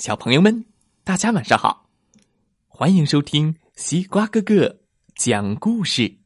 [0.00, 0.64] 小朋友们，
[1.04, 1.90] 大家晚上好！
[2.68, 4.80] 欢迎收听西瓜哥哥
[5.14, 6.20] 讲故事。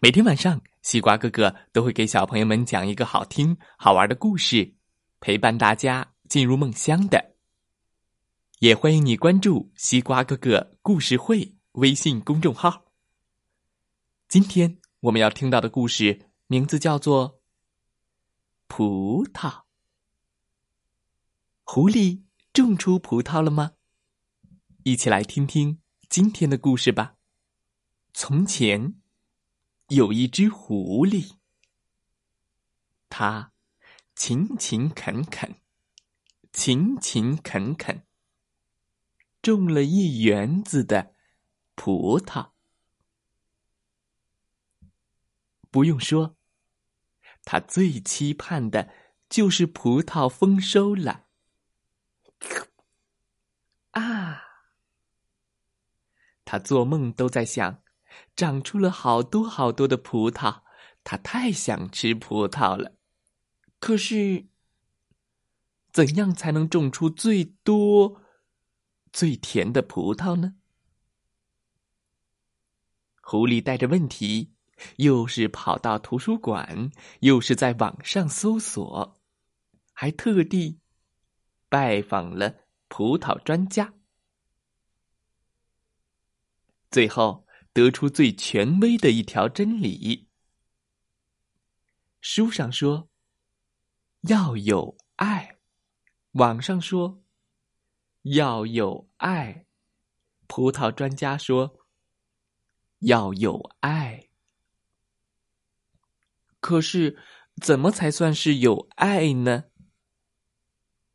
[0.00, 4.72] 每天晚上，西瓜哥哥都会给小朋友们讲一个好听、好玩的故事，
[5.20, 7.34] 陪伴大家进入梦乡的。
[8.60, 12.86] 也欢迎你关注西瓜哥哥故事会微信公众号。
[14.26, 17.30] 今天我们要听到的故事名字叫做
[18.68, 19.50] 《葡萄》。
[21.64, 22.23] 狐狸。
[22.54, 23.72] 种出葡萄了吗？
[24.84, 27.16] 一起来听听今天的故事吧。
[28.12, 28.94] 从前
[29.88, 31.32] 有一只狐狸，
[33.08, 33.52] 它
[34.14, 35.56] 勤勤恳恳、
[36.52, 38.06] 勤勤恳恳，
[39.42, 41.12] 种了一园子的
[41.74, 42.52] 葡萄。
[45.72, 46.36] 不用说，
[47.44, 48.94] 他最期盼的
[49.28, 51.23] 就是葡萄丰收了。
[56.54, 57.82] 他做梦都在想，
[58.36, 60.60] 长出了好多好多的葡萄，
[61.02, 62.92] 他太想吃葡萄了。
[63.80, 64.46] 可是，
[65.92, 68.22] 怎样才能种出最多、
[69.12, 70.54] 最甜的葡萄呢？
[73.20, 74.54] 狐狸带着问题，
[74.98, 79.20] 又是跑到图书馆，又是在网上搜索，
[79.92, 80.78] 还特地
[81.68, 82.60] 拜访了。
[82.86, 83.92] 葡萄专家
[86.94, 90.28] 最后得出最权威的一条真理：
[92.20, 93.10] 书上说
[94.28, 95.58] 要有爱，
[96.34, 97.24] 网上说
[98.22, 99.66] 要有爱，
[100.46, 101.80] 葡萄专家说
[103.00, 104.28] 要有爱。
[106.60, 107.18] 可是，
[107.60, 109.64] 怎么才算是有爱呢？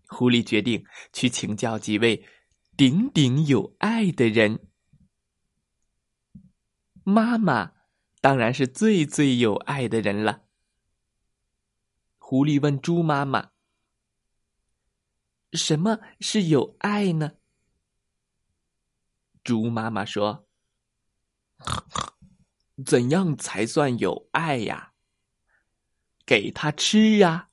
[0.10, 0.84] 狐狸决定
[1.14, 2.28] 去请教几位
[2.76, 4.69] 顶顶有爱的人。
[7.04, 7.74] 妈妈
[8.22, 10.46] 当然是最最有爱的人了。
[12.18, 13.52] 狐狸问猪妈妈
[15.54, 17.38] ：“什么是有爱呢？”
[19.44, 20.48] 猪妈妈说
[22.86, 24.94] ：“怎样才算有爱呀？
[26.26, 27.50] 给他吃呀。”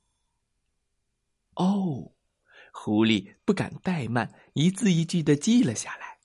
[1.55, 2.13] 哦。
[2.79, 6.19] 狐狸不敢怠慢，一字一句的记了下来。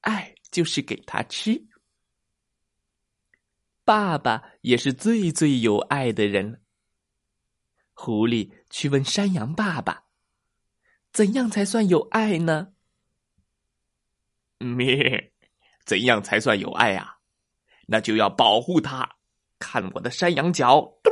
[0.00, 1.67] 爱就是给他吃。
[3.88, 6.62] 爸爸也是最最有爱的人。
[7.94, 10.08] 狐狸去问山羊爸爸
[11.10, 12.74] ：“怎样才算有爱呢？”
[14.60, 15.32] 咩，
[15.86, 17.20] 怎样才算有爱啊？
[17.86, 19.16] 那就要保护它。
[19.58, 21.00] 看我的山羊角！
[21.02, 21.10] 咚！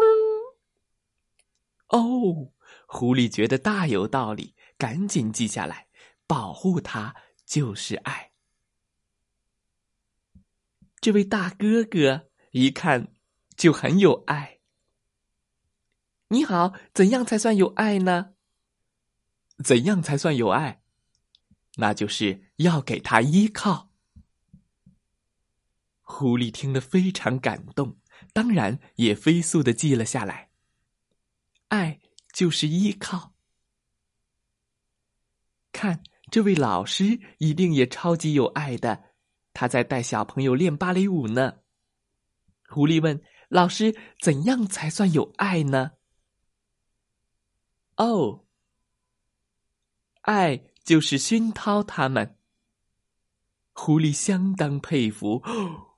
[1.88, 2.53] 哦。
[2.87, 5.88] 狐狸觉得大有道理，赶紧记下来。
[6.26, 7.16] 保护它
[7.47, 8.32] 就是爱。
[11.00, 13.12] 这位大哥哥一看
[13.56, 14.58] 就很有爱。
[16.28, 18.34] 你好，怎样才算有爱呢？
[19.64, 20.82] 怎样才算有爱？
[21.76, 23.90] 那就是要给他依靠。
[26.02, 27.96] 狐狸听了非常感动，
[28.32, 30.50] 当然也飞速的记了下来。
[31.68, 32.00] 爱。
[32.32, 33.32] 就是依靠。
[35.72, 39.04] 看，这位老师一定也超级有爱的，
[39.54, 41.60] 他在带小朋友练芭蕾舞呢。
[42.69, 45.93] 狐狸问老师：“怎样才算有爱呢？”
[47.97, 48.44] 哦，
[50.22, 52.37] 爱就是熏陶他们。
[53.72, 55.43] 狐狸相当佩服，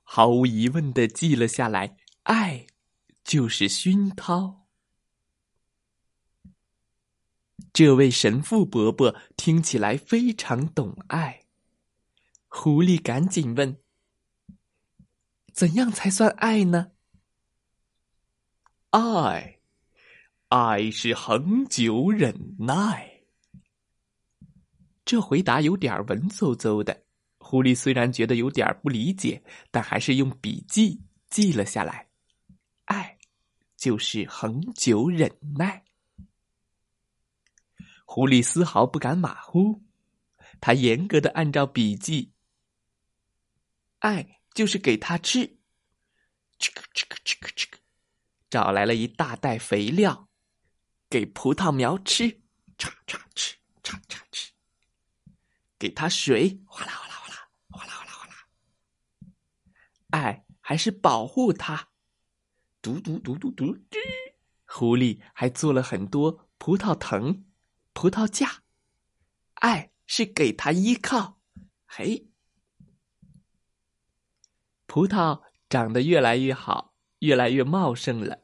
[0.03, 2.67] 毫无疑问的记了下来：爱
[3.23, 4.67] 就是熏陶。
[7.71, 11.45] 这位神父伯伯听起来非常懂爱。
[12.47, 13.77] 狐狸赶紧问
[15.59, 16.91] ：“怎样才算爱呢？”
[18.91, 19.59] 爱，
[20.47, 23.23] 爱是恒久忍耐。
[25.03, 27.03] 这回答有点文绉绉的。
[27.39, 32.07] 狐狸虽然觉得有点不理解，但还是用笔记记了下来。
[32.85, 33.17] 爱，
[33.75, 35.83] 就是恒久忍耐。
[38.05, 39.83] 狐狸丝毫不敢马虎，
[40.61, 42.31] 他严格的按照笔记。
[43.99, 45.57] 爱就是给他吃，
[46.57, 47.77] 吃个吃个吃个吃个，
[48.49, 50.29] 找来了一大袋肥料，
[51.09, 52.41] 给葡萄苗吃，
[52.77, 54.51] 嚓嚓吃，嚓嚓吃。
[55.77, 58.47] 给他水，哗啦哗啦哗啦，哗啦哗啦哗啦。
[60.09, 61.89] 爱还是保护他，
[62.81, 63.77] 嘟嘟嘟嘟嘟嘟。
[64.65, 67.45] 狐狸还做了很多葡萄藤。
[67.93, 68.63] 葡萄架，
[69.55, 71.41] 爱是给他依靠。
[71.85, 72.28] 嘿，
[74.89, 75.39] 葡萄
[75.69, 78.39] 长得越来越好，越来越茂盛了，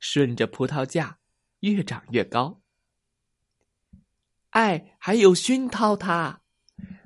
[0.00, 1.20] 顺着葡萄架
[1.60, 2.60] 越长越高。
[4.50, 6.40] 爱还有熏陶它，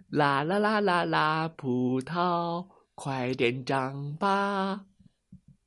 [0.09, 4.87] 啦啦啦啦啦，葡萄快点长吧！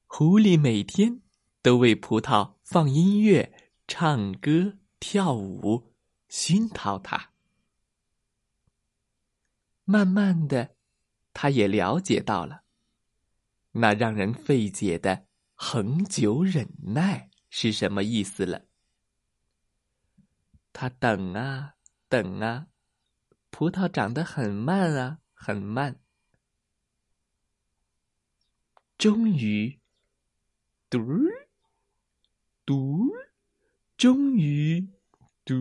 [0.07, 1.21] 狐狸每天
[1.61, 3.53] 都为葡萄放音乐、
[3.87, 5.93] 唱歌、跳舞，
[6.27, 7.29] 熏陶它。
[9.85, 10.75] 慢慢的，
[11.33, 12.62] 他也了解到了，
[13.73, 18.65] 那让人费解的恒久忍耐是什么意思了。
[20.71, 21.75] 他等啊
[22.07, 22.67] 等啊，
[23.49, 25.99] 葡萄长得很慢啊很慢，
[28.97, 29.79] 终于，
[30.89, 31.49] 嘟儿，
[32.65, 33.33] 嘟儿，
[33.97, 34.89] 终于，
[35.43, 35.55] 嘟。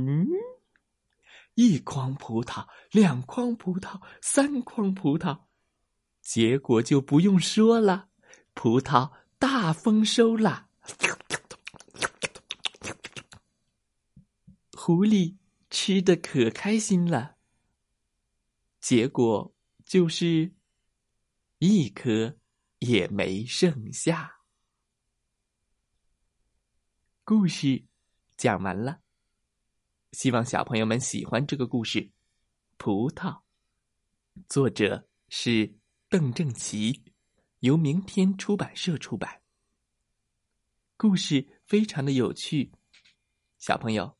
[1.55, 5.47] 一筐葡萄，两筐葡萄，三筐葡萄，
[6.22, 8.08] 结果就不用说了，
[8.54, 10.69] 葡萄大丰收了。
[14.72, 15.36] 狐狸
[15.69, 17.36] 吃的可开心了，
[18.80, 19.54] 结果
[19.84, 20.52] 就是
[21.58, 22.36] 一颗
[22.78, 24.38] 也没剩下。
[27.25, 27.84] 故事
[28.36, 29.00] 讲完了。
[30.12, 32.00] 希望小朋友们喜欢这个故事，
[32.76, 33.30] 《葡萄》，
[34.48, 35.72] 作者是
[36.12, 37.03] 邓正奇，
[37.61, 39.41] 由明天出版社出版。
[40.99, 42.70] 故事非常的有趣，
[43.56, 44.14] 小朋友，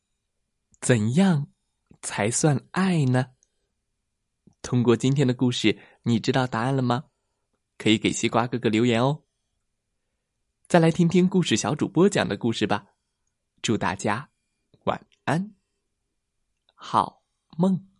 [0.81, 1.51] 怎样
[2.01, 3.27] 才算爱呢？
[4.63, 7.03] 通过今天的故事，你知道答案了吗？
[7.77, 9.21] 可以给西瓜哥哥留言哦。
[10.67, 12.87] 再来听听故事小主播讲的故事吧。
[13.61, 14.31] 祝大家
[14.85, 15.53] 晚安。
[16.73, 17.21] 好
[17.55, 17.92] 梦。